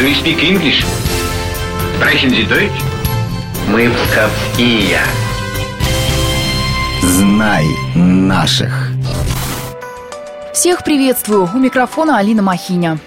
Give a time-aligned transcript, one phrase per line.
[0.00, 0.82] Do you speak English?
[1.96, 2.80] Sprechen Sie Deutsch?
[3.68, 4.98] Мы псковские.
[7.02, 8.92] Знай наших.
[10.54, 11.50] Всех приветствую.
[11.54, 12.98] У микрофона Алина Махиня.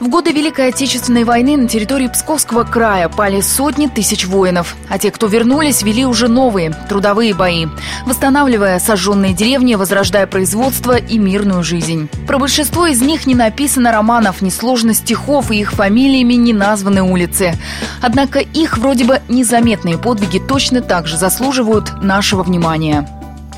[0.00, 5.10] В годы Великой Отечественной войны на территории Псковского края пали сотни тысяч воинов, а те,
[5.10, 7.66] кто вернулись, вели уже новые трудовые бои,
[8.06, 12.08] восстанавливая сожженные деревни, возрождая производство и мирную жизнь.
[12.26, 17.02] Про большинство из них не написано романов, ни сложно стихов, и их фамилиями не названы
[17.02, 17.58] улицы.
[18.00, 23.06] Однако их вроде бы незаметные подвиги точно так же заслуживают нашего внимания.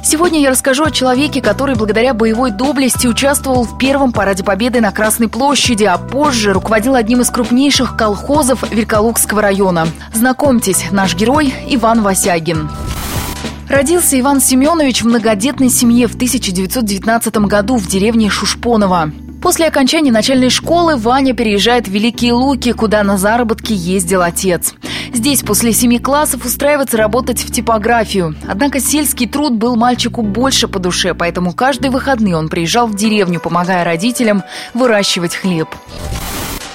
[0.05, 4.91] Сегодня я расскажу о человеке, который благодаря боевой доблести участвовал в первом параде победы на
[4.91, 9.87] Красной площади, а позже руководил одним из крупнейших колхозов Великолукского района.
[10.13, 12.69] Знакомьтесь, наш герой Иван Васягин.
[13.69, 19.13] Родился Иван Семенович в многодетной семье в 1919 году в деревне Шушпоново.
[19.43, 24.75] После окончания начальной школы Ваня переезжает в Великие Луки, куда на заработки ездил отец.
[25.13, 28.37] Здесь после семи классов устраивается работать в типографию.
[28.47, 33.41] Однако сельский труд был мальчику больше по душе, поэтому каждые выходные он приезжал в деревню,
[33.41, 34.45] помогая родителям
[34.75, 35.69] выращивать хлеб.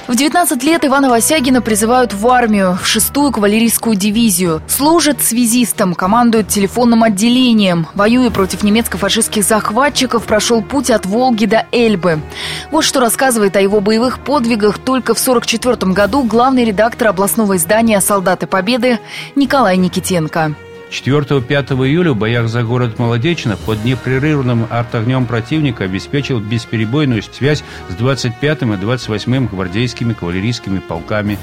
[0.08, 4.62] В 19 лет Ивана Васягина призывают в армию, в шестую кавалерийскую дивизию.
[4.66, 7.88] Служит связистом, командует телефонным отделением.
[7.94, 12.22] Воюя против немецко-фашистских захватчиков, прошел путь от Волги до Эльбы.
[12.72, 18.00] Вот что рассказывает о его боевых подвигах только в 1944 году главный редактор областного издания
[18.00, 19.00] «Солдаты Победы»
[19.36, 20.56] Николай Никитенко.
[20.92, 27.96] 4-5 июля в боях за город Молодечно под непрерывным артогнем противника обеспечил бесперебойную связь с
[27.96, 31.38] 25-м и 28-м гвардейскими кавалерийскими полками.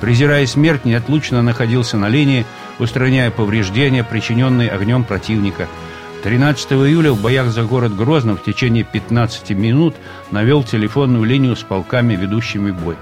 [0.00, 2.46] Презирая смерть, неотлучно находился на линии,
[2.78, 5.68] устраняя повреждения, причиненные огнем противника.
[6.22, 9.94] 13 июля в боях за город Грозно в течение 15 минут
[10.32, 12.96] навел телефонную линию с полками, ведущими бой.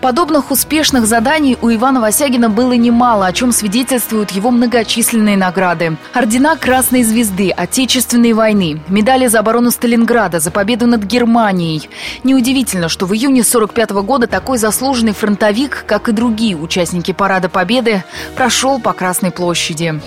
[0.00, 5.96] Подобных успешных заданий у Ивана Васягина было немало, о чем свидетельствуют его многочисленные награды.
[6.14, 11.90] Ордена Красной Звезды, Отечественной войны, медали за оборону Сталинграда, за победу над Германией.
[12.22, 18.04] Неудивительно, что в июне 45 года такой заслуженный фронтовик, как и другие участники Парада Победы,
[18.36, 20.00] прошел по Красной площади.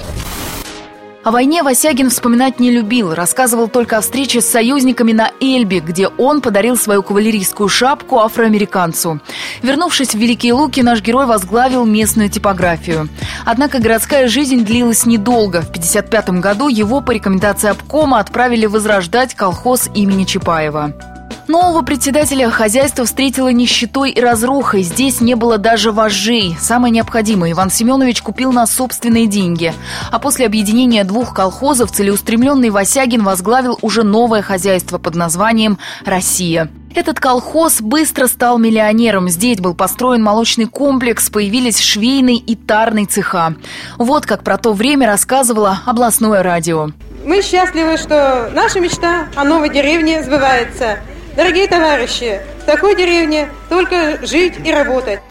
[1.24, 6.08] О войне Васягин вспоминать не любил, рассказывал только о встрече с союзниками на Эльбе, где
[6.08, 9.20] он подарил свою кавалерийскую шапку афроамериканцу.
[9.62, 13.08] Вернувшись в Великие Луки, наш герой возглавил местную типографию.
[13.46, 15.62] Однако городская жизнь длилась недолго.
[15.62, 21.11] В 1955 году его по рекомендации обкома отправили возрождать колхоз имени Чапаева.
[21.47, 24.84] Нового председателя хозяйства встретила нищетой и разрухой.
[24.84, 26.56] Здесь не было даже вожжей.
[26.59, 29.74] Самое необходимое Иван Семенович купил на собственные деньги.
[30.12, 36.69] А после объединения двух колхозов целеустремленный Васягин возглавил уже новое хозяйство под названием «Россия».
[36.94, 39.30] Этот колхоз быстро стал миллионером.
[39.30, 43.56] Здесь был построен молочный комплекс, появились швейный и тарный цеха.
[43.98, 46.90] Вот как про то время рассказывало областное радио.
[47.25, 50.98] Мы счастливы, что наша мечта о новой деревне сбывается–
[51.36, 55.22] Дорогие товарищи, в такой деревне только жить и работать.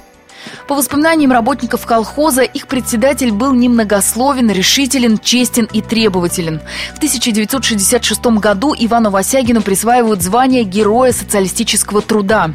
[0.71, 6.61] По воспоминаниям работников колхоза, их председатель был немногословен, решителен, честен и требователен.
[6.95, 12.53] В 1966 году Ивану Васягину присваивают звание Героя социалистического труда.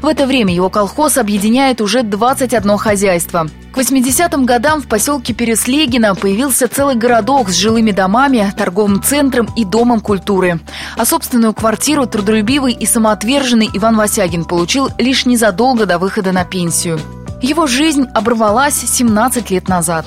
[0.00, 3.48] В это время его колхоз объединяет уже 21 хозяйство.
[3.74, 9.66] К 80-м годам в поселке Переслегина появился целый городок с жилыми домами, торговым центром и
[9.66, 10.58] домом культуры.
[10.96, 16.98] А собственную квартиру трудолюбивый и самоотверженный Иван Васягин получил лишь незадолго до выхода на пенсию.
[17.40, 20.04] Его жизнь оборвалась 17 лет назад.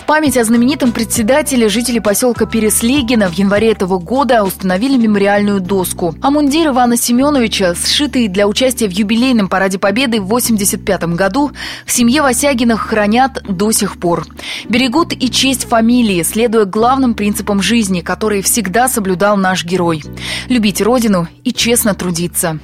[0.00, 6.14] В память о знаменитом председателе жители поселка Переслегина в январе этого года установили мемориальную доску.
[6.22, 11.50] А мундир Ивана Семеновича, сшитый для участия в юбилейном параде Победы в 1985 году,
[11.84, 14.24] в семье Васягинах хранят до сих пор.
[14.68, 20.04] Берегут и честь фамилии, следуя главным принципам жизни, которые всегда соблюдал наш герой.
[20.48, 22.60] Любить родину и честно трудиться.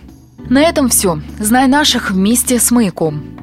[0.49, 1.21] На этом все.
[1.41, 3.42] Знай наших вместе с «Маяком».